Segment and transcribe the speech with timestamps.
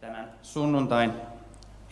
[0.00, 1.12] Tämän sunnuntain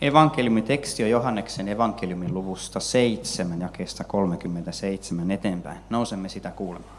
[0.01, 5.77] evankeliumiteksti on Johanneksen evankeliumin luvusta 7, jakeesta 37 eteenpäin.
[5.89, 6.95] Nousemme sitä kuulemaan.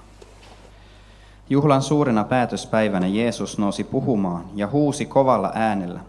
[1.50, 6.00] Juhlan suurena päätöspäivänä Jeesus nousi puhumaan ja huusi kovalla äänellä.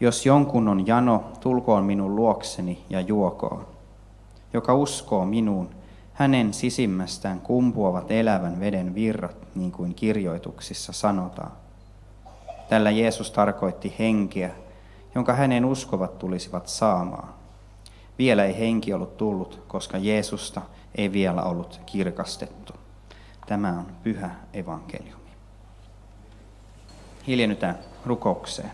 [0.00, 3.66] Jos jonkun on jano, tulkoon minun luokseni ja juokoon.
[4.52, 5.70] Joka uskoo minuun,
[6.12, 11.61] hänen sisimmästään kumpuavat elävän veden virrat, niin kuin kirjoituksissa sanotaan.
[12.72, 14.50] Tällä Jeesus tarkoitti henkeä,
[15.14, 17.28] jonka hänen uskovat tulisivat saamaan.
[18.18, 20.62] Vielä ei henki ollut tullut, koska Jeesusta
[20.94, 22.72] ei vielä ollut kirkastettu.
[23.46, 25.30] Tämä on pyhä evankeliumi.
[27.26, 28.70] Hiljennytään rukoukseen.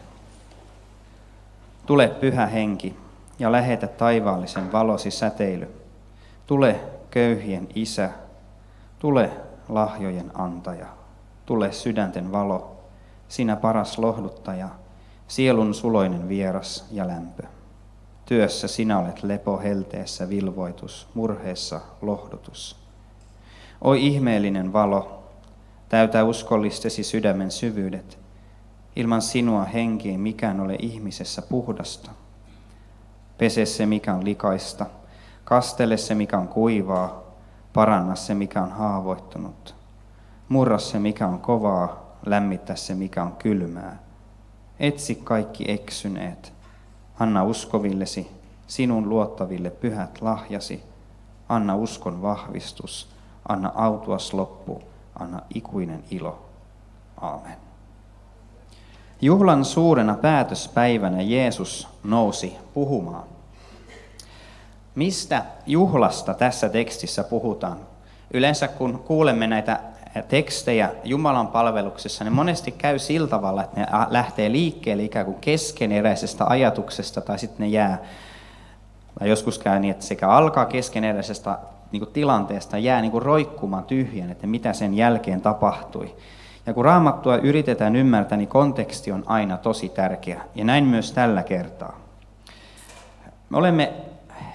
[1.86, 2.96] Tule pyhä henki
[3.38, 5.69] ja lähetä taivaallisen valosi säteily.
[6.46, 6.80] Tule
[7.10, 8.10] köyhien isä,
[8.98, 9.30] tule
[9.69, 10.86] lahjojen antaja,
[11.46, 12.77] tule sydänten valo,
[13.28, 14.68] sinä paras lohduttaja,
[15.28, 17.42] sielun suloinen vieras ja lämpö.
[18.27, 22.77] Työssä sinä olet lepo helteessä vilvoitus, murheessa lohdutus.
[23.80, 25.22] Oi ihmeellinen valo,
[25.89, 28.19] täytä uskollistesi sydämen syvyydet.
[28.97, 32.11] Ilman sinua henki ei mikään ole ihmisessä puhdasta.
[33.39, 34.86] Pese se, mikä on likaista,
[35.45, 37.22] kastele se, mikä on kuivaa,
[37.72, 39.74] paranna se, mikä on haavoittunut.
[40.48, 43.98] Murra se, mikä on kovaa, lämmitä se, mikä on kylmää.
[44.80, 46.52] Etsi kaikki eksyneet.
[47.19, 48.30] Anna uskovillesi,
[48.66, 50.83] sinun luottaville pyhät lahjasi.
[51.48, 53.08] Anna uskon vahvistus.
[53.48, 54.83] Anna autuas loppu.
[55.19, 56.46] Anna ikuinen ilo.
[57.20, 57.56] Aamen.
[59.20, 63.24] Juhlan suurena päätöspäivänä Jeesus nousi puhumaan.
[64.94, 67.77] Mistä juhlasta tässä tekstissä puhutaan?
[68.34, 69.80] Yleensä kun kuulemme näitä
[70.28, 76.45] tekstejä Jumalan palveluksessa, ne monesti käy sillä tavalla, että ne lähtee liikkeelle ikään kuin keskeneräisestä
[76.47, 77.98] ajatuksesta tai sitten ne jää,
[79.19, 81.59] tai joskus käy niin, että sekä alkaa keskeneräisestä
[81.92, 86.14] niin kuin tilanteesta jää niin kuin roikkumaan tyhjän, että mitä sen jälkeen tapahtui.
[86.67, 90.42] Ja kun raamattua yritetään ymmärtää, niin konteksti on aina tosi tärkeä.
[90.55, 92.01] Ja näin myös tällä kertaa.
[93.51, 93.92] Me olemme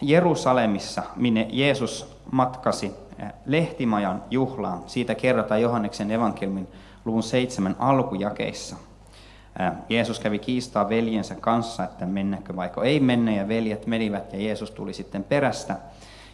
[0.01, 3.02] Jerusalemissa, minne Jeesus matkasi
[3.45, 4.83] lehtimajan juhlaan.
[4.85, 6.67] Siitä kerrotaan Johanneksen evankeliumin
[7.05, 8.75] luvun seitsemän alkujakeissa.
[9.89, 14.71] Jeesus kävi kiistaa veljensä kanssa, että mennäkö vaikka ei mennä, ja veljet menivät, ja Jeesus
[14.71, 15.75] tuli sitten perästä.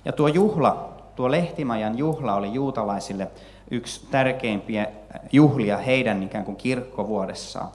[0.05, 3.27] Ja tuo juhla, tuo lehtimajan juhla oli juutalaisille
[3.71, 4.87] yksi tärkeimpiä
[5.31, 7.69] juhlia heidän ikään kuin kirkkovuodessaan.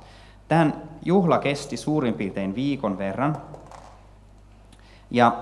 [0.48, 3.36] Tämän juhla kesti suurin piirtein viikon verran,
[5.10, 5.36] ja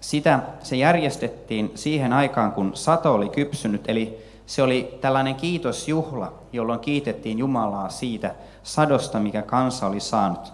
[0.00, 6.80] sitä, se järjestettiin siihen aikaan, kun sato oli kypsynyt, eli se oli tällainen kiitosjuhla, jolloin
[6.80, 10.52] kiitettiin Jumalaa siitä sadosta, mikä kansa oli saanut.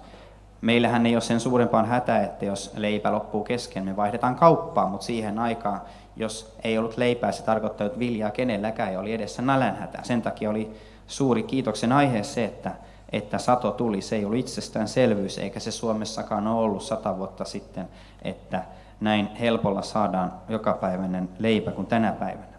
[0.61, 5.07] Meillähän ei ole sen suurempaan hätää, että jos leipä loppuu kesken, me vaihdetaan kauppaa, mutta
[5.07, 5.81] siihen aikaan,
[6.17, 9.99] jos ei ollut leipää, se tarkoittaa, että viljaa kenelläkään ja oli edessä nälänhätä.
[10.03, 10.71] Sen takia oli
[11.07, 12.73] suuri kiitoksen aihe se, että,
[13.13, 14.01] että sato tuli.
[14.01, 17.89] Se ei ollut itsestäänselvyys, eikä se Suomessakaan ole ollut sata vuotta sitten,
[18.23, 18.63] että
[19.03, 22.53] näin helpolla saadaan jokapäiväinen leipä kuin tänä päivänä.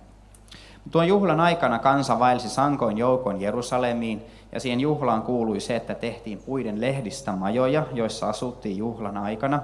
[0.91, 4.21] Tuon juhlan aikana kansa vaelsi sankoin joukon Jerusalemiin,
[4.51, 9.61] ja siihen juhlaan kuului se, että tehtiin puiden lehdistä majoja, joissa asuttiin juhlan aikana.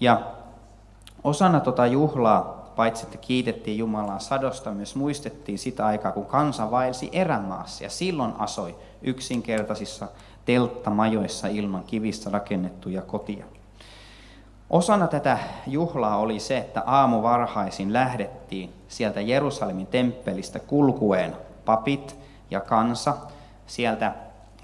[0.00, 0.20] Ja
[1.24, 7.08] osana tuota juhlaa, paitsi että kiitettiin Jumalaa sadosta, myös muistettiin sitä aikaa, kun kansa vaelsi
[7.12, 10.08] erämaassa, ja silloin asoi yksinkertaisissa
[10.44, 13.44] telttamajoissa ilman kivistä rakennettuja kotia.
[14.72, 22.16] Osana tätä juhlaa oli se, että aamu varhaisin lähdettiin sieltä Jerusalemin temppelistä kulkueen papit
[22.50, 23.14] ja kansa.
[23.66, 24.12] Sieltä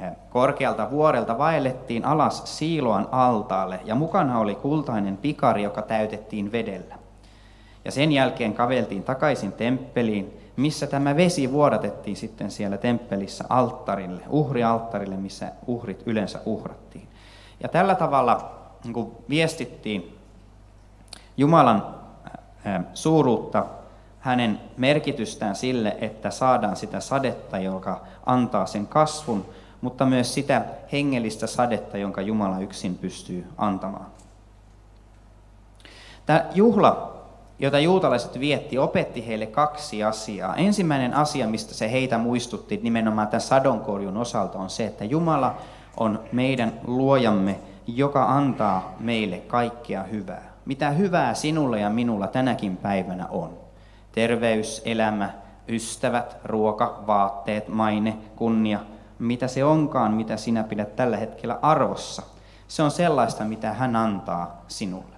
[0.00, 6.94] eh, korkealta vuorelta vaellettiin alas Siiloan altaalle ja mukana oli kultainen pikari, joka täytettiin vedellä.
[7.84, 15.16] Ja sen jälkeen kaveltiin takaisin temppeliin, missä tämä vesi vuodatettiin sitten siellä temppelissä alttarille, uhrialttarille,
[15.16, 17.08] missä uhrit yleensä uhrattiin.
[17.62, 18.57] Ja tällä tavalla
[18.88, 20.18] niin kuin viestittiin
[21.36, 21.94] Jumalan
[22.94, 23.64] suuruutta,
[24.20, 29.46] hänen merkitystään sille, että saadaan sitä sadetta, joka antaa sen kasvun,
[29.80, 34.06] mutta myös sitä hengellistä sadetta, jonka Jumala yksin pystyy antamaan.
[36.26, 37.14] Tämä juhla,
[37.58, 40.56] jota juutalaiset vietti, opetti heille kaksi asiaa.
[40.56, 45.54] Ensimmäinen asia, mistä se heitä muistutti nimenomaan tämän sadonkorjun osalta, on se, että Jumala
[45.96, 47.60] on meidän luojamme
[47.96, 50.52] joka antaa meille kaikkea hyvää.
[50.64, 53.58] Mitä hyvää sinulla ja minulla tänäkin päivänä on.
[54.12, 55.30] Terveys, elämä,
[55.68, 58.80] ystävät, ruoka, vaatteet, maine, kunnia,
[59.18, 62.22] mitä se onkaan, mitä sinä pidät tällä hetkellä arvossa.
[62.68, 65.16] Se on sellaista, mitä hän antaa sinulle.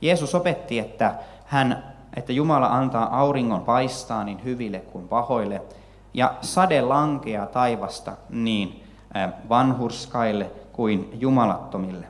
[0.00, 1.14] Jeesus opetti, että,
[1.46, 5.62] hän, että Jumala antaa auringon paistaa niin hyville kuin pahoille,
[6.14, 8.84] ja sade lankeaa taivasta niin
[9.48, 12.06] vanhurskaille kuin jumalattomille.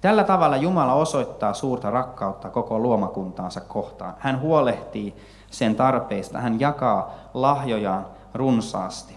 [0.00, 4.14] Tällä tavalla Jumala osoittaa suurta rakkautta koko luomakuntaansa kohtaan.
[4.18, 5.14] Hän huolehtii
[5.50, 9.14] sen tarpeista, hän jakaa lahjojaan runsaasti.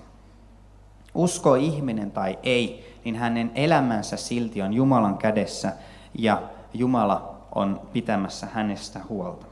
[1.13, 5.73] Usko ihminen tai ei, niin hänen elämänsä silti on Jumalan kädessä
[6.13, 6.41] ja
[6.73, 9.45] Jumala on pitämässä hänestä huolta.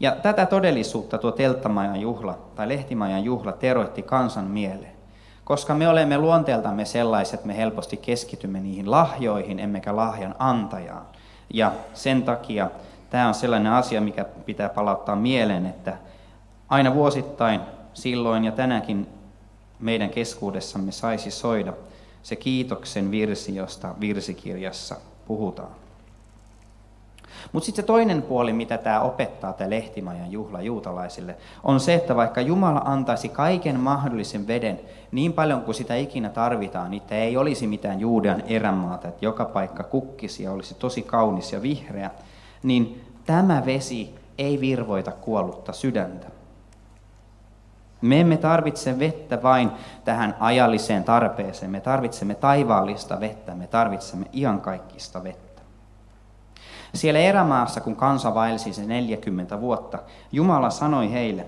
[0.00, 4.93] Ja tätä todellisuutta tuo Telttamajan juhla tai Lehtimajan juhla teroitti kansan mieleen.
[5.44, 11.06] Koska me olemme luonteeltamme sellaiset, me helposti keskitymme niihin lahjoihin, emmekä lahjan antajaan.
[11.54, 12.70] Ja sen takia
[13.10, 15.96] tämä on sellainen asia, mikä pitää palauttaa mieleen, että
[16.68, 17.60] aina vuosittain,
[17.94, 19.06] silloin ja tänäkin
[19.78, 21.72] meidän keskuudessamme saisi soida
[22.22, 24.96] se kiitoksen virsi, josta virsikirjassa
[25.26, 25.83] puhutaan.
[27.52, 32.16] Mutta sitten se toinen puoli, mitä tämä opettaa, tämä Lehtimajan juhla juutalaisille, on se, että
[32.16, 34.80] vaikka Jumala antaisi kaiken mahdollisen veden
[35.12, 39.82] niin paljon kuin sitä ikinä tarvitaan, niin ei olisi mitään Juudean erämaata, että joka paikka
[39.82, 42.10] kukkisi ja olisi tosi kaunis ja vihreä,
[42.62, 46.26] niin tämä vesi ei virvoita kuollutta sydäntä.
[48.00, 49.70] Me emme tarvitse vettä vain
[50.04, 55.43] tähän ajalliseen tarpeeseen, me tarvitsemme taivaallista vettä, me tarvitsemme iankaikkista vettä.
[56.94, 59.98] Siellä erämaassa, kun kansa vaelsi se 40 vuotta,
[60.32, 61.46] Jumala sanoi heille,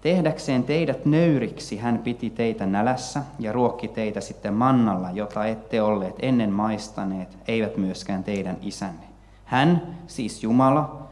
[0.00, 6.14] tehdäkseen teidät nöyriksi hän piti teitä nälässä ja ruokki teitä sitten mannalla, jota ette olleet
[6.22, 9.06] ennen maistaneet, eivät myöskään teidän isänne.
[9.44, 11.08] Hän, siis Jumala,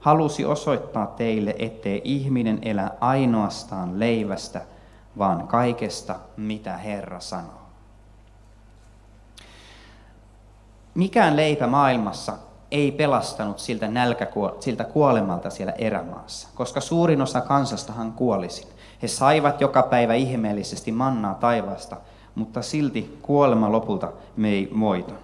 [0.00, 4.60] halusi osoittaa teille, ettei ihminen elä ainoastaan leivästä,
[5.18, 7.62] vaan kaikesta, mitä Herra sanoo.
[10.94, 12.32] Mikään leipä maailmassa
[12.72, 18.68] ei pelastanut siltä, nälkäkuo- siltä kuolemalta siellä erämaassa, koska suurin osa kansastahan kuolisin.
[19.02, 21.96] He saivat joka päivä ihmeellisesti mannaa taivaasta,
[22.34, 25.14] mutta silti kuolema lopulta me ei moita.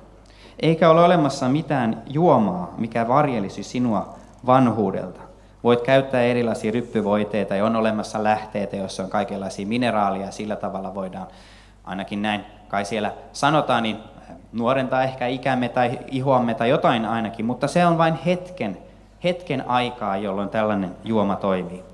[0.61, 4.15] Eikä ole olemassa mitään juomaa, mikä varjelisi sinua
[4.47, 5.21] vanhuudelta.
[5.65, 10.95] Voit käyttää erilaisia ryppyvoiteita ja on olemassa lähteitä, joissa on kaikenlaisia mineraaleja ja sillä tavalla
[10.95, 11.27] voidaan,
[11.85, 13.97] ainakin näin kai siellä sanotaan, niin
[14.53, 18.79] nuorentaa ehkä ikämme tai ihoamme tai jotain ainakin, mutta se on vain hetken,
[19.25, 21.85] hetken aikaa, jolloin tällainen juoma toimii.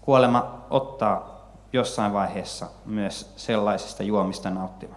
[0.00, 1.34] Kuolema ottaa
[1.72, 4.96] jossain vaiheessa myös sellaisista juomista nauttivan.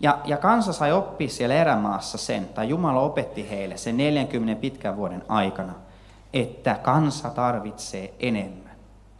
[0.00, 4.96] Ja, ja kansa sai oppia siellä erämaassa sen, tai Jumala opetti heille sen 40 pitkän
[4.96, 5.72] vuoden aikana,
[6.32, 8.72] että kansa tarvitsee enemmän.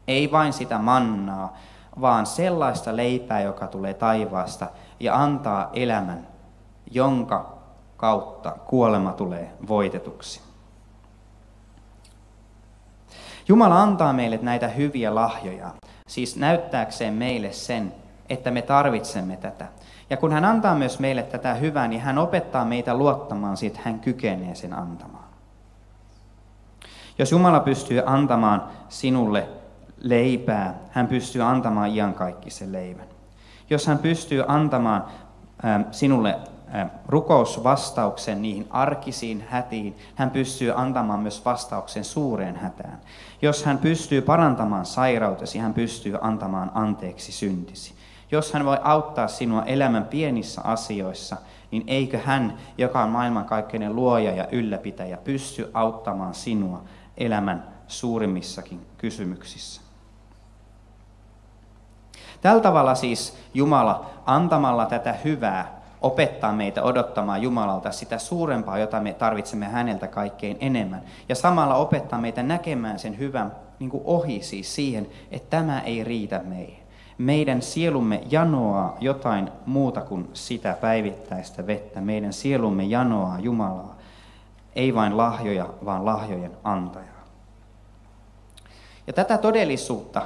[0.08, 1.56] Ei vain sitä mannaa,
[2.00, 4.66] vaan sellaista leipää, joka tulee taivaasta
[5.00, 6.32] ja antaa elämän
[6.92, 7.58] jonka
[7.96, 10.40] kautta kuolema tulee voitetuksi.
[13.48, 15.70] Jumala antaa meille näitä hyviä lahjoja,
[16.08, 17.94] siis näyttääkseen meille sen,
[18.28, 19.66] että me tarvitsemme tätä.
[20.10, 24.00] Ja kun hän antaa myös meille tätä hyvää, niin hän opettaa meitä luottamaan siitä, hän
[24.00, 25.24] kykenee sen antamaan.
[27.18, 29.48] Jos Jumala pystyy antamaan sinulle
[30.02, 33.06] leipää, hän pystyy antamaan iankaikkisen leivän.
[33.70, 35.04] Jos hän pystyy antamaan
[35.90, 36.38] sinulle
[37.06, 43.00] rukousvastauksen niihin arkisiin hätiin, hän pystyy antamaan myös vastauksen suureen hätään.
[43.42, 47.94] Jos hän pystyy parantamaan sairautesi, hän pystyy antamaan anteeksi syntisi.
[48.30, 51.36] Jos hän voi auttaa sinua elämän pienissä asioissa,
[51.70, 56.84] niin eikö hän, joka on maailmankaikkeinen luoja ja ylläpitäjä, pysty auttamaan sinua
[57.16, 59.91] elämän suurimmissakin kysymyksissä.
[62.42, 69.14] Tällä tavalla siis Jumala antamalla tätä hyvää opettaa meitä odottamaan Jumalalta sitä suurempaa, jota me
[69.14, 71.02] tarvitsemme häneltä kaikkein enemmän.
[71.28, 76.04] Ja samalla opettaa meitä näkemään sen hyvän niin kuin ohi siis siihen, että tämä ei
[76.04, 76.82] riitä meihin.
[77.18, 82.00] Meidän sielumme janoaa jotain muuta kuin sitä päivittäistä vettä.
[82.00, 83.96] Meidän sielumme janoaa Jumalaa.
[84.76, 87.22] Ei vain lahjoja, vaan lahjojen antajaa.
[89.06, 90.22] Ja tätä todellisuutta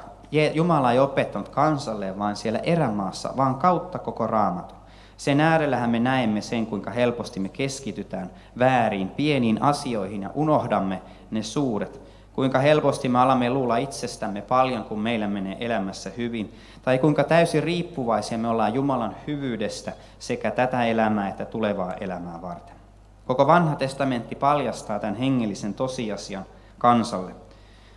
[0.55, 4.77] Jumala ei opettanut kansalle, vaan siellä erämaassa, vaan kautta koko raamatun.
[5.17, 11.43] Sen äärellähän me näemme sen, kuinka helposti me keskitytään väärin, pieniin asioihin ja unohdamme ne
[11.43, 12.01] suuret.
[12.33, 16.55] Kuinka helposti me alamme luulla itsestämme paljon, kun meillä menee elämässä hyvin.
[16.83, 22.77] Tai kuinka täysin riippuvaisia me ollaan Jumalan hyvyydestä sekä tätä elämää että tulevaa elämää varten.
[23.27, 26.45] Koko vanha testamentti paljastaa tämän hengellisen tosiasian
[26.79, 27.46] kansalle.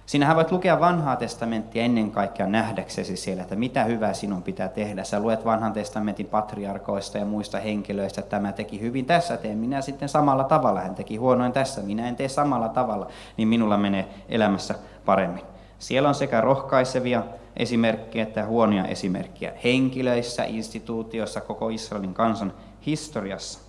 [0.10, 5.04] Sinähän voit lukea vanhaa testamenttia ennen kaikkea nähdäksesi siellä, että mitä hyvää sinun pitää tehdä.
[5.04, 9.82] Sä luet vanhan testamentin patriarkoista ja muista henkilöistä, että tämä teki hyvin tässä, teen minä
[9.82, 10.82] sitten samalla tavalla.
[10.82, 14.76] Hän teki huonoin tässä, minä en tee samalla tavalla, niin minulla menee elämässä
[15.06, 15.44] paremmin.
[15.80, 17.24] Siellä on sekä rohkaisevia
[17.58, 22.54] esimerkkejä että huonoja esimerkkejä henkilöissä, instituutioissa, koko Israelin kansan
[22.86, 23.60] historiassa.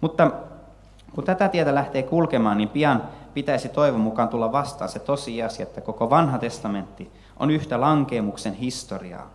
[0.00, 0.30] Mutta
[1.14, 3.02] kun tätä tietä lähtee kulkemaan, niin pian
[3.34, 9.30] pitäisi toivon mukaan tulla vastaan se tosiasia, että koko vanha testamentti on yhtä lankeemuksen historiaa.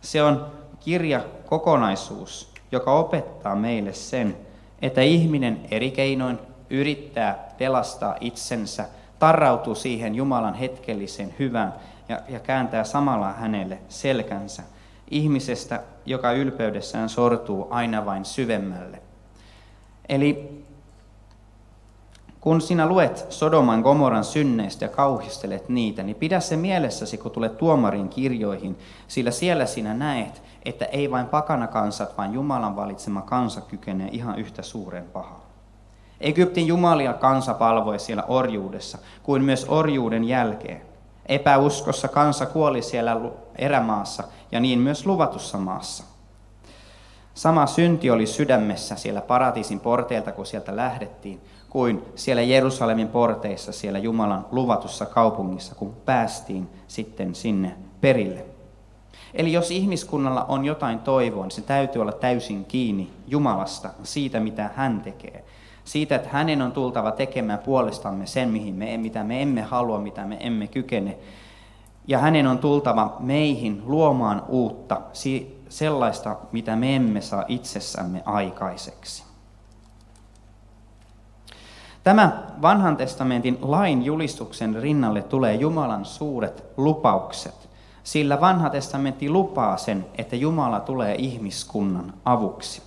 [0.00, 0.46] Se on
[0.80, 4.36] kirja kokonaisuus, joka opettaa meille sen,
[4.82, 6.38] että ihminen eri keinoin
[6.70, 8.88] yrittää pelastaa itsensä,
[9.18, 11.74] tarrautuu siihen Jumalan hetkelliseen hyvään
[12.08, 14.62] ja, ja kääntää samalla hänelle selkänsä
[15.10, 19.02] ihmisestä, joka ylpeydessään sortuu aina vain syvemmälle.
[20.08, 20.57] Eli
[22.40, 27.58] kun sinä luet Sodoman Gomoran synneistä ja kauhistelet niitä, niin pidä se mielessäsi, kun tulet
[27.58, 28.78] tuomarin kirjoihin,
[29.08, 34.62] sillä siellä sinä näet, että ei vain pakanakansat, vaan Jumalan valitsema kansa kykenee ihan yhtä
[34.62, 35.48] suuren pahaan.
[36.20, 40.82] Egyptin jumalia kansa palvoi siellä orjuudessa, kuin myös orjuuden jälkeen.
[41.26, 43.20] Epäuskossa kansa kuoli siellä
[43.58, 46.04] erämaassa ja niin myös luvatussa maassa.
[47.34, 53.98] Sama synti oli sydämessä siellä paratiisin porteilta, kun sieltä lähdettiin, kuin siellä Jerusalemin porteissa, siellä
[53.98, 58.44] Jumalan luvatussa kaupungissa, kun päästiin sitten sinne perille.
[59.34, 64.70] Eli jos ihmiskunnalla on jotain toivoa, niin se täytyy olla täysin kiinni Jumalasta, siitä mitä
[64.76, 65.44] hän tekee.
[65.84, 70.24] Siitä, että hänen on tultava tekemään puolestamme sen, mihin me, mitä me emme halua, mitä
[70.24, 71.18] me emme kykene.
[72.06, 75.00] Ja hänen on tultava meihin luomaan uutta,
[75.68, 79.27] sellaista, mitä me emme saa itsessämme aikaiseksi.
[82.04, 87.68] Tämä vanhan testamentin lain julistuksen rinnalle tulee Jumalan suuret lupaukset,
[88.02, 92.82] sillä vanha testamentti lupaa sen, että Jumala tulee ihmiskunnan avuksi.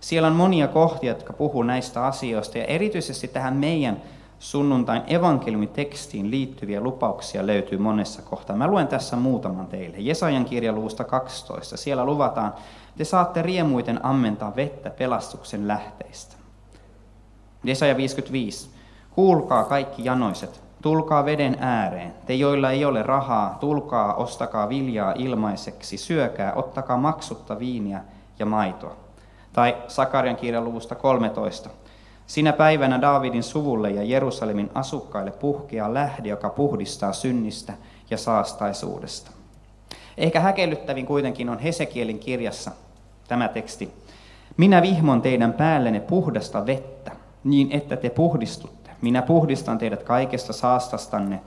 [0.00, 4.02] Siellä on monia kohtia, jotka puhuu näistä asioista, ja erityisesti tähän meidän
[4.38, 8.56] sunnuntain evankeliumitekstiin liittyviä lupauksia löytyy monessa kohtaa.
[8.56, 9.96] Mä luen tässä muutaman teille.
[9.98, 11.76] Jesajan kirja luvusta 12.
[11.76, 12.54] Siellä luvataan,
[12.96, 16.37] te saatte riemuiten ammentaa vettä pelastuksen lähteistä.
[17.64, 18.70] Jesaja 55.
[19.10, 22.14] Kuulkaa kaikki janoiset, tulkaa veden ääreen.
[22.26, 28.00] Te, joilla ei ole rahaa, tulkaa, ostakaa viljaa ilmaiseksi, syökää, ottakaa maksutta viiniä
[28.38, 28.96] ja maitoa.
[29.52, 31.70] Tai Sakarian kirjan luvusta 13.
[32.26, 37.72] Sinä päivänä Daavidin suvulle ja Jerusalemin asukkaille puhkeaa lähde, joka puhdistaa synnistä
[38.10, 39.30] ja saastaisuudesta.
[40.16, 42.70] Ehkä häkellyttävin kuitenkin on Hesekielin kirjassa
[43.28, 43.92] tämä teksti.
[44.56, 47.10] Minä vihmon teidän päällenne puhdasta vettä,
[47.44, 48.90] niin että te puhdistutte.
[49.02, 51.40] Minä puhdistan teidät kaikesta saastastanne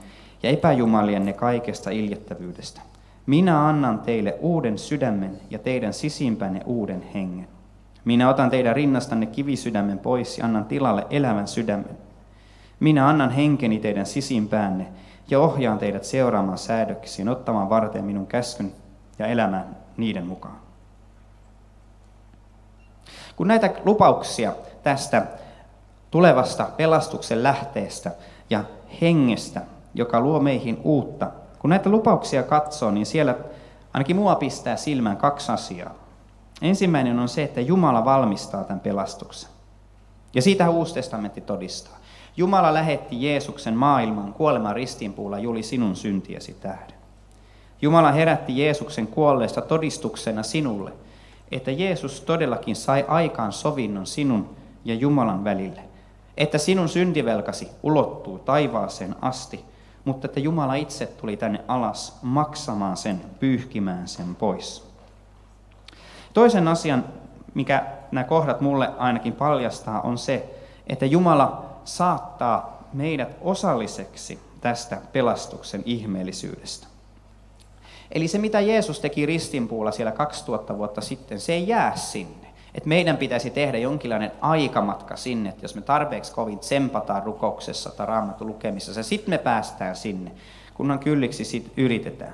[0.44, 2.82] ja epäjumalienne kaikesta iljettävyydestä.
[3.26, 7.48] Minä annan teille uuden sydämen ja teidän sisimpänne uuden hengen.
[8.06, 11.98] Minä otan teidän rinnastanne kivisydämen pois ja annan tilalle elävän sydämen.
[12.80, 14.88] Minä annan henkeni teidän sisimpäänne
[15.30, 18.72] ja ohjaan teidät seuraamaan säädöksiin, ottamaan varten minun käskyn
[19.20, 20.56] ja elämään niiden mukaan.
[23.36, 25.28] Kun näitä lupauksia tästä
[26.12, 28.12] tulevasta pelastuksen lähteestä
[28.50, 28.64] ja
[29.02, 29.62] hengestä,
[29.94, 31.32] joka luo meihin uutta.
[31.60, 33.36] Kun näitä lupauksia katsoo, niin siellä
[33.94, 35.94] ainakin mua pistää silmään kaksi asiaa.
[36.62, 39.50] Ensimmäinen on se, että Jumala valmistaa tämän pelastuksen.
[40.34, 41.98] Ja siitä Uusi testamentti todistaa.
[42.38, 46.98] Jumala lähetti Jeesuksen maailman kuoleman ristinpuulla juli sinun syntiesi tähden.
[47.82, 50.92] Jumala herätti Jeesuksen kuolleesta todistuksena sinulle,
[51.52, 54.50] että Jeesus todellakin sai aikaan sovinnon sinun
[54.86, 55.91] ja Jumalan välille
[56.38, 59.66] että sinun syntivelkasi ulottuu taivaaseen asti,
[60.06, 64.92] mutta että Jumala itse tuli tänne alas maksamaan sen, pyyhkimään sen pois.
[66.34, 67.06] Toisen asian,
[67.54, 70.50] mikä nämä kohdat mulle ainakin paljastaa, on se,
[70.88, 76.88] että Jumala saattaa meidät osalliseksi tästä pelastuksen ihmeellisyydestä.
[78.12, 82.51] Eli se, mitä Jeesus teki ristinpuulla siellä 2000 vuotta sitten, se ei jää sinne.
[82.76, 88.06] Että meidän pitäisi tehdä jonkinlainen aikamatka sinne, että jos me tarpeeksi kovin tsempataan rukouksessa tai
[88.06, 90.32] raamatun lukemisessa, sitten me päästään sinne,
[90.74, 92.34] kunhan kylliksi sit yritetään.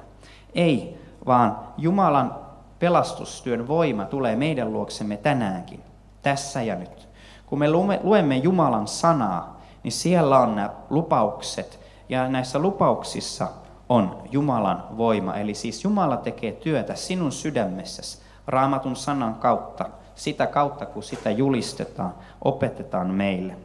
[0.55, 2.35] Ei, vaan Jumalan
[2.79, 5.79] pelastustyön voima tulee meidän luoksemme tänäänkin,
[6.21, 7.07] tässä ja nyt.
[7.45, 7.71] Kun me
[8.03, 11.79] luemme Jumalan sanaa, niin siellä on nämä lupaukset,
[12.09, 13.47] ja näissä lupauksissa
[13.89, 15.35] on Jumalan voima.
[15.35, 19.85] Eli siis Jumala tekee työtä sinun sydämessäsi raamatun sanan kautta
[20.17, 23.55] sitä kautta, kun sitä julistetaan, opetetaan meille.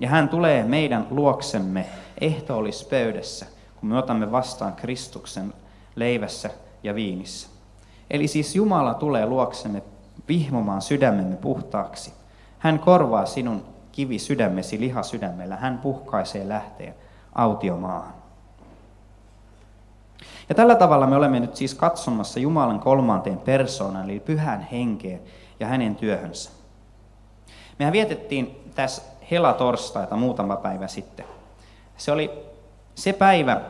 [0.00, 1.86] Ja hän tulee meidän luoksemme
[2.20, 3.46] ehtoollispöydässä,
[3.80, 5.52] kun me otamme vastaan Kristuksen
[5.96, 6.50] leivässä
[6.82, 7.48] ja viinissä.
[8.10, 9.82] Eli siis Jumala tulee luoksemme
[10.28, 12.12] vihmomaan sydämemme puhtaaksi.
[12.58, 15.56] Hän korvaa sinun kivi sydämesi liha sydämellä.
[15.56, 16.94] Hän puhkaisee lähteen
[17.34, 18.14] autiomaahan.
[20.48, 25.20] Ja tällä tavalla me olemme nyt siis katsomassa Jumalan kolmanteen persoonaan, eli pyhän henkeen
[25.60, 26.50] ja hänen työhönsä.
[27.78, 31.26] Mehän vietettiin tässä helatorstaita muutama päivä sitten.
[31.96, 32.30] Se oli
[32.94, 33.60] se päivä,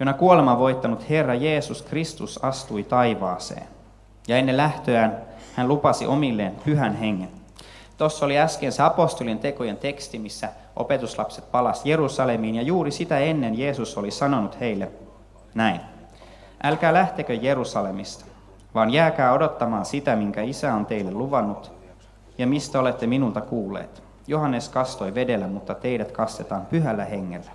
[0.00, 3.68] jona kuolema voittanut Herra Jeesus Kristus astui taivaaseen.
[4.28, 5.22] Ja ennen lähtöään
[5.54, 7.30] hän lupasi omilleen pyhän hengen.
[7.96, 13.58] Tuossa oli äsken se apostolien tekojen teksti, missä opetuslapset palas Jerusalemiin, ja juuri sitä ennen
[13.58, 14.90] Jeesus oli sanonut heille
[15.54, 15.80] näin.
[16.62, 18.24] Älkää lähtekö Jerusalemista,
[18.78, 21.72] vaan jääkää odottamaan sitä, minkä isä on teille luvannut,
[22.38, 24.02] ja mistä olette minulta kuulleet.
[24.26, 27.50] Johannes kastoi vedellä, mutta teidät kastetaan pyhällä hengellä.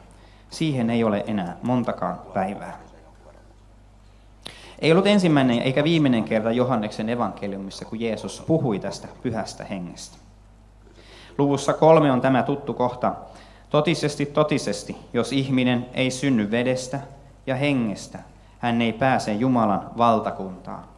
[0.49, 2.79] Siihen ei ole enää montakaan päivää.
[4.79, 10.17] Ei ollut ensimmäinen eikä viimeinen kerta Johanneksen evankeliumissa, kun Jeesus puhui tästä pyhästä hengestä.
[11.37, 13.13] Luvussa kolme on tämä tuttu kohta.
[13.69, 16.99] Totisesti, totisesti, jos ihminen ei synny vedestä
[17.47, 18.19] ja hengestä,
[18.59, 20.92] hän ei pääse Jumalan valtakuntaan.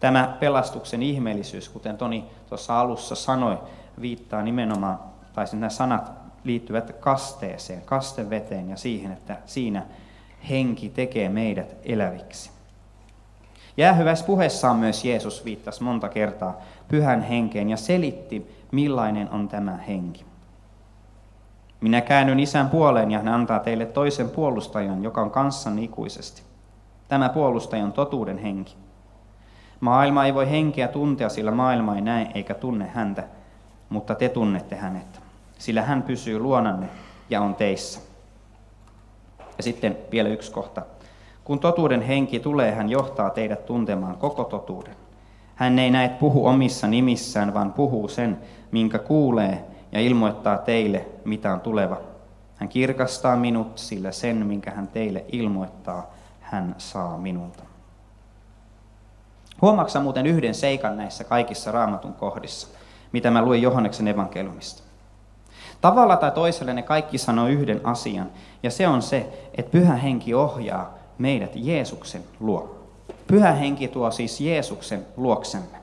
[0.00, 3.58] Tämä pelastuksen ihmeellisyys, kuten Toni tuossa alussa sanoi,
[4.00, 4.98] viittaa nimenomaan,
[5.32, 6.12] tai nämä sanat
[6.44, 9.86] liittyvät kasteeseen, kasteveteen ja siihen, että siinä
[10.50, 12.50] henki tekee meidät eläviksi.
[13.76, 16.56] Jäähyväispuheessaan myös Jeesus viittasi monta kertaa
[16.88, 20.24] pyhän henkeen ja selitti, millainen on tämä henki.
[21.80, 26.42] Minä käännyn isän puoleen ja hän antaa teille toisen puolustajan, joka on kanssanne ikuisesti.
[27.08, 28.76] Tämä puolustaja on totuuden henki.
[29.80, 33.24] Maailma ei voi henkeä tuntea, sillä maailma ei näe eikä tunne häntä,
[33.88, 35.20] mutta te tunnette hänet,
[35.58, 36.88] sillä hän pysyy luonanne
[37.30, 38.00] ja on teissä.
[39.56, 40.82] Ja sitten vielä yksi kohta.
[41.44, 44.96] Kun totuuden henki tulee, hän johtaa teidät tuntemaan koko totuuden.
[45.54, 48.38] Hän ei näet puhu omissa nimissään, vaan puhuu sen,
[48.70, 51.96] minkä kuulee, ja ilmoittaa teille, mitä on tuleva.
[52.56, 57.69] Hän kirkastaa minut, sillä sen, minkä hän teille ilmoittaa, hän saa minulta.
[59.62, 62.68] Huomaatko muuten yhden seikan näissä kaikissa raamatun kohdissa,
[63.12, 64.82] mitä mä luin Johanneksen evankeliumista?
[65.80, 68.30] Tavalla tai toisella ne kaikki sanoo yhden asian,
[68.62, 72.76] ja se on se, että pyhä henki ohjaa meidät Jeesuksen luo.
[73.26, 75.78] Pyhä henki tuo siis Jeesuksen luoksemme.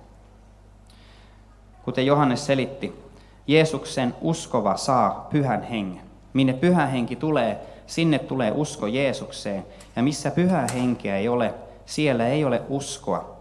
[1.86, 3.04] Kuten Johannes selitti,
[3.48, 6.04] Jeesuksen uskova saa pyhän hengen.
[6.34, 9.66] Minne pyhä henki tulee, sinne tulee usko Jeesukseen.
[9.96, 11.54] Ja missä pyhä henkeä ei ole,
[11.86, 13.37] siellä ei ole uskoa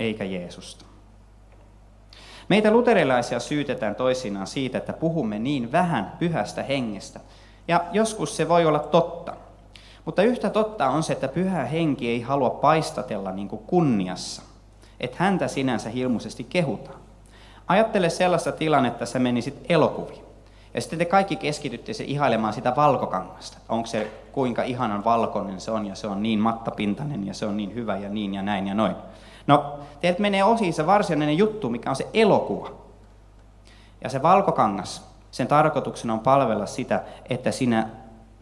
[0.00, 0.84] eikä Jeesusta.
[2.48, 7.20] Meitä luterilaisia syytetään toisinaan siitä, että puhumme niin vähän pyhästä hengestä.
[7.68, 9.36] Ja joskus se voi olla totta.
[10.04, 14.42] Mutta yhtä totta on se, että pyhä henki ei halua paistatella niin kuin kunniassa.
[15.00, 16.98] Että häntä sinänsä hilmuisesti kehutaan.
[17.66, 20.24] Ajattele sellaista tilannetta, että sä menisit elokuviin.
[20.74, 23.58] Ja sitten te kaikki keskitytte se ihailemaan sitä valkokangasta.
[23.68, 27.56] Onko se kuinka ihanan valkoinen se on ja se on niin mattapintainen ja se on
[27.56, 28.96] niin hyvä ja niin ja näin ja noin.
[29.46, 32.70] No, teiltä menee ohi se varsinainen juttu, mikä on se elokuva.
[34.04, 37.88] Ja se valkokangas, sen tarkoituksena on palvella sitä, että sinä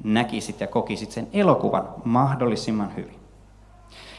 [0.04, 3.18] näkisit ja kokisit sen elokuvan mahdollisimman hyvin.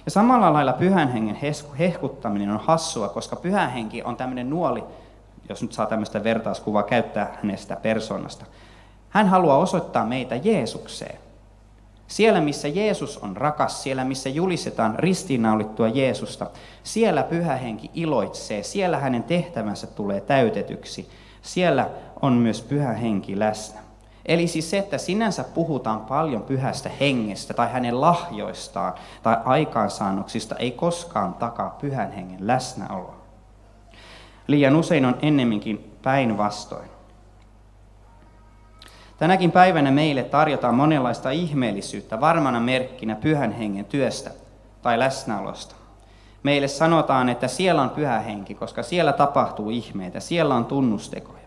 [0.05, 1.37] Ja samalla lailla pyhän hengen
[1.79, 4.83] hehkuttaminen on hassua, koska pyhä henki on tämmöinen nuoli,
[5.49, 8.45] jos nyt saa tämmöistä vertauskuvaa käyttää hänestä persoonasta.
[9.09, 11.19] Hän haluaa osoittaa meitä Jeesukseen.
[12.09, 16.49] Siellä, missä Jeesus on rakas, siellä, missä julistetaan ristiinnaulittua Jeesusta,
[16.83, 21.09] siellä pyhä henki iloitsee, siellä hänen tehtävänsä tulee täytetyksi.
[21.41, 21.89] Siellä
[22.21, 23.79] on myös pyhä henki läsnä.
[24.25, 28.93] Eli siis se, että sinänsä puhutaan paljon pyhästä hengestä tai hänen lahjoistaan
[29.23, 33.15] tai aikaansaannoksista, ei koskaan takaa pyhän hengen läsnäoloa.
[34.47, 36.98] Liian usein on ennemminkin päinvastoin.
[39.19, 44.31] Tänäkin päivänä meille tarjotaan monenlaista ihmeellisyyttä varmana merkkinä pyhän hengen työstä
[44.81, 45.75] tai läsnäolosta.
[46.43, 51.39] Meille sanotaan, että siellä on pyhä henki, koska siellä tapahtuu ihmeitä, siellä on tunnustekoja.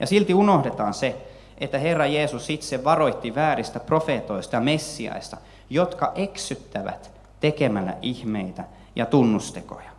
[0.00, 1.16] Ja silti unohdetaan se,
[1.58, 5.36] että Herra Jeesus itse varoitti vääristä profeetoista ja messiaista,
[5.70, 8.64] jotka eksyttävät tekemällä ihmeitä
[8.96, 9.90] ja tunnustekoja.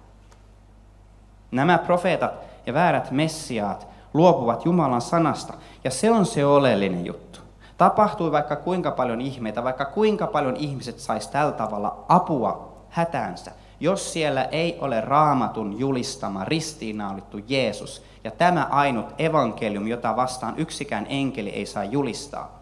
[1.51, 2.33] Nämä profeetat
[2.65, 7.39] ja väärät messiaat luopuvat Jumalan sanasta, ja se on se oleellinen juttu.
[7.77, 14.13] Tapahtui vaikka kuinka paljon ihmeitä, vaikka kuinka paljon ihmiset sais tällä tavalla apua hätäänsä, jos
[14.13, 21.49] siellä ei ole raamatun julistama ristiinnaulittu Jeesus ja tämä ainut evankeliumi, jota vastaan yksikään enkeli
[21.49, 22.59] ei saa julistaa,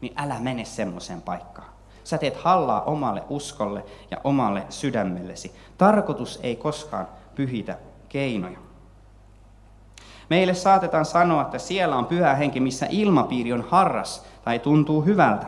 [0.00, 1.68] niin älä mene semmoiseen paikkaan.
[2.04, 5.54] Sä teet hallaa omalle uskolle ja omalle sydämellesi.
[5.78, 8.67] Tarkoitus ei koskaan pyhitä keinoja.
[10.30, 15.46] Meille saatetaan sanoa, että siellä on pyhä henki, missä ilmapiiri on harras tai tuntuu hyvältä.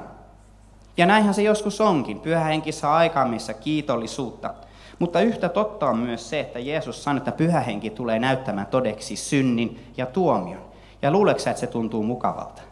[0.97, 2.21] Ja näinhän se joskus onkin.
[2.21, 4.55] Pyhä henki saa aikaan missä kiitollisuutta.
[4.99, 9.17] Mutta yhtä totta on myös se, että Jeesus sanoi, että pyhä henki tulee näyttämään todeksi
[9.17, 10.61] synnin ja tuomion.
[11.03, 12.63] Ja luuleeko että se tuntuu mukavalta?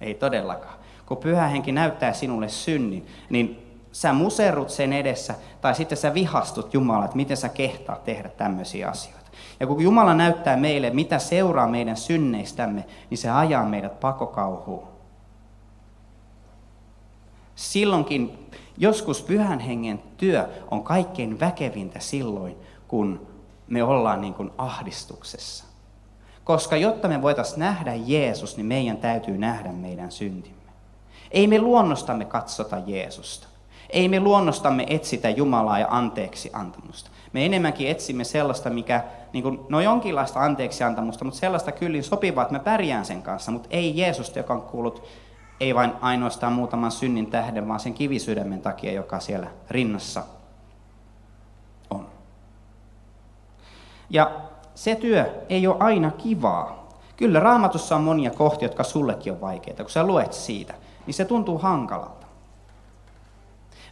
[0.00, 0.74] Ei todellakaan.
[1.06, 6.74] Kun pyhä henki näyttää sinulle synnin, niin sä muserrut sen edessä, tai sitten sä vihastut
[6.74, 9.19] Jumala, että miten sä kehtaat tehdä tämmöisiä asioita.
[9.60, 14.88] Ja kun Jumala näyttää meille, mitä seuraa meidän synneistämme, niin se ajaa meidät pakokauhuun.
[17.54, 22.56] Silloinkin joskus pyhän hengen työ on kaikkein väkevintä silloin,
[22.88, 23.26] kun
[23.68, 25.64] me ollaan niin kuin ahdistuksessa.
[26.44, 30.72] Koska jotta me voitaisiin nähdä Jeesus, niin meidän täytyy nähdä meidän syntimme.
[31.30, 33.49] Ei me luonnostamme katsota Jeesusta.
[33.92, 37.10] Ei me luonnostamme etsitä Jumalaa ja anteeksi antamusta.
[37.32, 42.42] Me enemmänkin etsimme sellaista, mikä, niin kuin, no jonkinlaista anteeksi antamusta, mutta sellaista kyllin sopivaa,
[42.42, 45.02] että me pärjään sen kanssa, mutta ei Jeesusta, joka on kuullut
[45.60, 50.22] ei vain ainoastaan muutaman synnin tähden, vaan sen kivisydämen takia, joka siellä rinnassa
[51.90, 52.06] on.
[54.10, 54.30] Ja
[54.74, 56.88] se työ ei ole aina kivaa.
[57.16, 59.82] Kyllä raamatussa on monia kohtia, jotka sullekin on vaikeita.
[59.82, 60.74] Kun sä luet siitä,
[61.06, 62.19] niin se tuntuu hankalalta.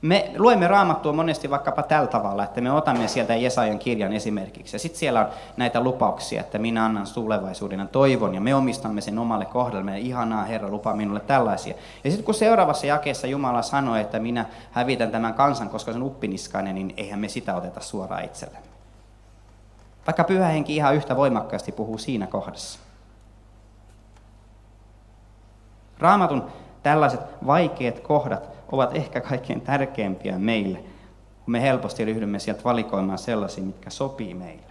[0.03, 4.77] Me luemme raamattua monesti vaikkapa tällä tavalla, että me otamme sieltä Jesajan kirjan esimerkiksi.
[4.77, 9.19] Ja sitten siellä on näitä lupauksia, että minä annan tulevaisuuden toivon ja me omistamme sen
[9.19, 9.99] omalle kohdalle.
[9.99, 11.75] Ihanaa Herra, lupa minulle tällaisia.
[12.05, 16.03] Ja sitten kun seuraavassa jakeessa Jumala sanoi, että minä hävitän tämän kansan, koska se on
[16.03, 18.69] uppiniskainen, niin eihän me sitä oteta suoraan itsellemme.
[20.07, 22.79] Vaikka pyhä henki ihan yhtä voimakkaasti puhuu siinä kohdassa.
[25.99, 26.45] Raamatun
[26.83, 30.79] tällaiset vaikeat kohdat ovat ehkä kaikkein tärkeimpiä meille,
[31.45, 34.69] kun me helposti ryhdymme sieltä valikoimaan sellaisia, mitkä sopii meille.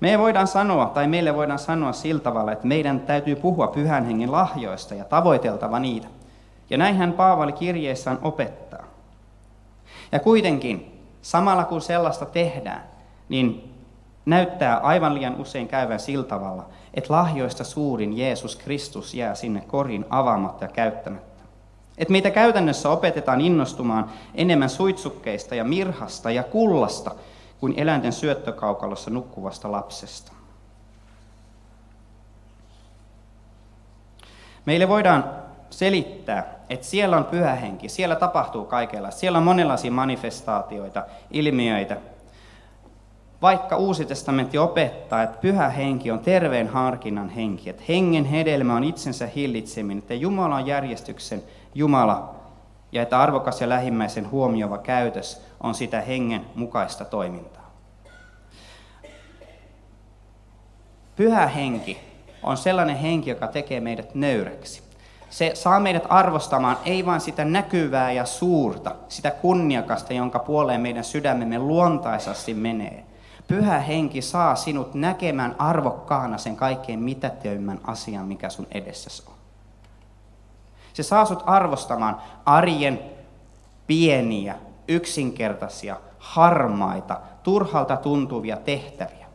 [0.00, 4.32] Me voidaan sanoa, tai meille voidaan sanoa sillä tavalla, että meidän täytyy puhua pyhän hengen
[4.32, 6.08] lahjoista ja tavoiteltava niitä.
[6.70, 8.84] Ja näinhän Paavali kirjeessään opettaa.
[10.12, 12.82] Ja kuitenkin, samalla kun sellaista tehdään,
[13.28, 13.74] niin
[14.26, 20.04] näyttää aivan liian usein käyvän sillä tavalla, että lahjoista suurin Jeesus Kristus jää sinne korin
[20.10, 21.31] avaamatta ja käyttämättä.
[22.02, 27.14] Että meitä käytännössä opetetaan innostumaan enemmän suitsukkeista ja mirhasta ja kullasta
[27.60, 30.32] kuin eläinten syöttökaukalossa nukkuvasta lapsesta.
[34.64, 35.24] Meille voidaan
[35.70, 41.96] selittää, että siellä on pyhä henki, siellä tapahtuu kaikenlaista, siellä on monenlaisia manifestaatioita, ilmiöitä.
[43.42, 48.84] Vaikka Uusi testamentti opettaa, että pyhä henki on terveen harkinnan henki, että hengen hedelmä on
[48.84, 51.42] itsensä hillitseminen, että Jumala on järjestyksen
[51.74, 52.34] Jumala
[52.92, 57.70] ja että arvokas ja lähimmäisen huomioiva käytös on sitä hengen mukaista toimintaa.
[61.16, 61.98] Pyhä henki
[62.42, 64.82] on sellainen henki, joka tekee meidät nöyräksi.
[65.30, 71.04] Se saa meidät arvostamaan ei vain sitä näkyvää ja suurta, sitä kunniakasta, jonka puoleen meidän
[71.04, 73.04] sydämemme luontaisesti menee.
[73.48, 79.31] Pyhä henki saa sinut näkemään arvokkaana sen kaikkein mitätöimmän asian, mikä sun edessäsi on.
[80.92, 83.00] Se saa sut arvostamaan arjen
[83.86, 84.54] pieniä,
[84.88, 89.26] yksinkertaisia, harmaita, turhalta tuntuvia tehtäviä.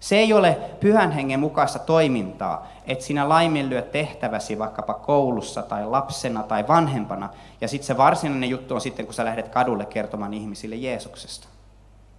[0.00, 6.42] Se ei ole pyhän hengen mukaista toimintaa, että sinä laiminlyöt tehtäväsi vaikkapa koulussa tai lapsena
[6.42, 7.28] tai vanhempana,
[7.60, 11.48] ja sitten se varsinainen juttu on sitten, kun sä lähdet kadulle kertomaan ihmisille Jeesuksesta.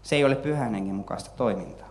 [0.03, 1.87] Se ei ole pyhän hengen mukaista toimintaa.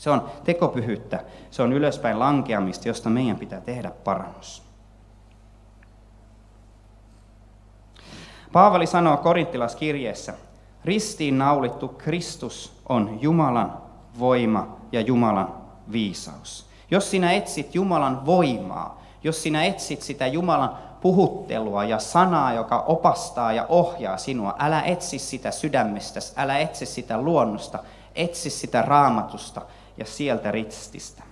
[0.00, 4.62] Se on tekopyhyyttä, se on ylöspäin lankeamista, josta meidän pitää tehdä parannus.
[8.52, 10.34] Paavali sanoo korinttilaskirjeessä,
[10.84, 13.78] ristiin naulittu Kristus on Jumalan
[14.18, 15.54] voima ja Jumalan
[15.92, 16.66] viisaus.
[16.90, 23.52] Jos sinä etsit Jumalan voimaa, jos sinä etsit sitä Jumalan puhuttelua ja sanaa, joka opastaa
[23.52, 27.78] ja ohjaa sinua, älä etsi sitä sydämestäsi, älä etsi sitä luonnosta,
[28.14, 29.62] etsi sitä raamatusta,
[30.00, 31.22] ja sieltä rististä.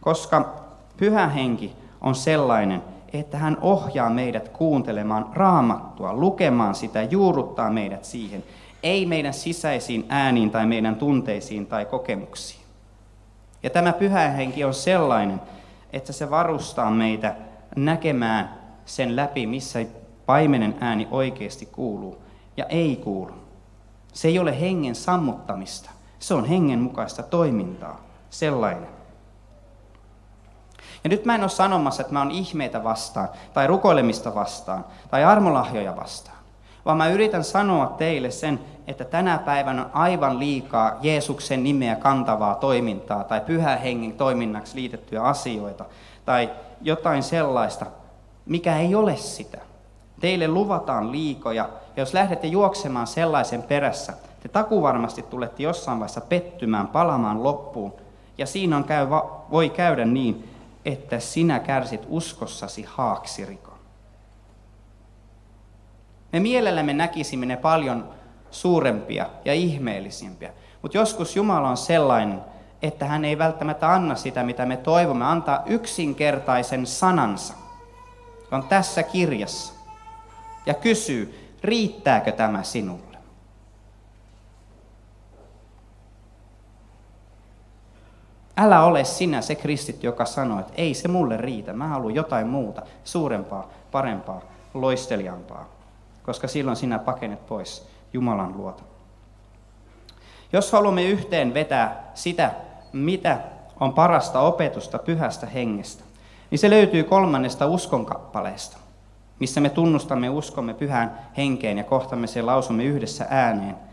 [0.00, 0.54] Koska
[0.96, 8.44] pyhä henki on sellainen, että hän ohjaa meidät kuuntelemaan raamattua, lukemaan sitä, juuruttaa meidät siihen,
[8.82, 12.60] ei meidän sisäisiin ääniin tai meidän tunteisiin tai kokemuksiin.
[13.62, 15.40] Ja tämä pyhä henki on sellainen,
[15.92, 17.36] että se varustaa meitä
[17.76, 19.78] näkemään sen läpi, missä
[20.26, 22.22] paimenen ääni oikeasti kuuluu
[22.56, 23.32] ja ei kuulu.
[24.12, 28.88] Se ei ole hengen sammuttamista, se on hengen mukaista toimintaa, sellainen.
[31.04, 35.24] Ja nyt mä en ole sanomassa, että mä oon ihmeitä vastaan, tai rukoilemista vastaan, tai
[35.24, 36.38] armolahjoja vastaan,
[36.84, 42.54] vaan mä yritän sanoa teille sen, että tänä päivänä on aivan liikaa Jeesuksen nimeä kantavaa
[42.54, 45.84] toimintaa, tai pyhä hengen toiminnaksi liitettyjä asioita,
[46.24, 46.50] tai
[46.82, 47.86] jotain sellaista,
[48.46, 49.58] mikä ei ole sitä.
[50.20, 56.88] Teille luvataan liikoja, ja jos lähdette juoksemaan sellaisen perässä, te takuvarmasti tulette jossain vaiheessa pettymään,
[56.88, 57.92] palamaan loppuun,
[58.38, 59.08] ja siinä on käy,
[59.50, 60.48] voi käydä niin,
[60.84, 63.78] että sinä kärsit uskossasi haaksirikon.
[66.32, 68.08] Me mielellämme näkisimme ne paljon
[68.50, 72.40] suurempia ja ihmeellisimpiä, mutta joskus Jumala on sellainen,
[72.82, 77.54] että hän ei välttämättä anna sitä, mitä me toivomme, antaa yksinkertaisen sanansa,
[78.50, 79.74] on tässä kirjassa,
[80.66, 83.09] ja kysyy, riittääkö tämä sinulle?
[88.62, 92.46] Älä ole sinä se kristit, joka sanoo, että ei se mulle riitä, mä haluan jotain
[92.46, 94.40] muuta, suurempaa, parempaa,
[94.74, 95.68] loistelijampaa,
[96.22, 98.82] koska silloin sinä pakenet pois Jumalan luota.
[100.52, 102.50] Jos haluamme yhteen vetää sitä,
[102.92, 103.38] mitä
[103.80, 106.04] on parasta opetusta pyhästä hengestä,
[106.50, 108.76] niin se löytyy kolmannesta uskonkappaleesta,
[109.38, 113.76] missä me tunnustamme uskomme pyhään henkeen ja kohtamme sen lausumme yhdessä ääneen–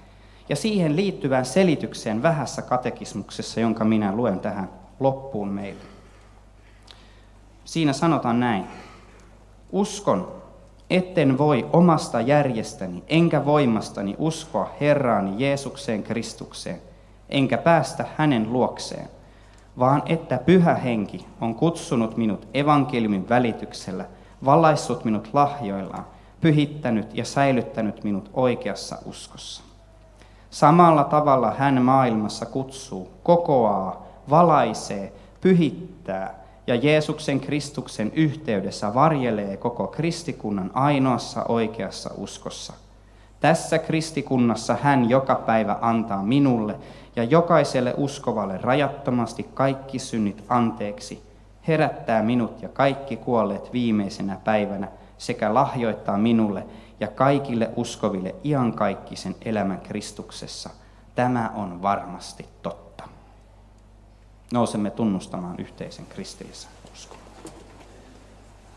[0.50, 5.82] ja siihen liittyvään selitykseen vähässä katekismuksessa, jonka minä luen tähän loppuun meille.
[7.66, 8.68] Siinä sanotaan näin.
[9.72, 10.32] Uskon,
[10.90, 16.82] etten voi omasta järjestäni enkä voimastani uskoa Herraani Jeesukseen Kristukseen,
[17.30, 19.10] enkä päästä hänen luokseen,
[19.80, 24.06] vaan että pyhä henki on kutsunut minut evankeliumin välityksellä,
[24.46, 26.06] valaissut minut lahjoillaan,
[26.42, 29.67] pyhittänyt ja säilyttänyt minut oikeassa uskossa.
[30.50, 40.72] Samalla tavalla hän maailmassa kutsuu, kokoaa, valaisee, pyhittää ja Jeesuksen Kristuksen yhteydessä varjelee koko kristikunnan
[40.74, 42.74] ainoassa oikeassa uskossa.
[43.40, 46.76] Tässä kristikunnassa hän joka päivä antaa minulle
[47.16, 51.24] ja jokaiselle uskovalle rajattomasti kaikki synnit anteeksi,
[51.68, 56.66] herättää minut ja kaikki kuolleet viimeisenä päivänä sekä lahjoittaa minulle
[57.00, 60.70] ja kaikille uskoville iankaikkisen elämän Kristuksessa.
[61.16, 63.04] Tämä on varmasti totta.
[64.54, 67.18] Nousemme tunnustamaan yhteisen kristillisen uskon.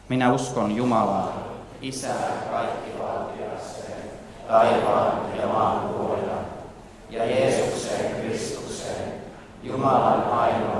[0.09, 1.33] Minä uskon Jumalaa,
[1.83, 4.11] Isää kaikkivaltiaseen,
[4.49, 6.45] taivaan ja maan luojan,
[7.11, 9.13] ja Jeesukseen Kristukseen,
[9.63, 10.80] Jumalan ainoaan